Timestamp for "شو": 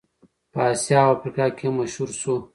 2.19-2.35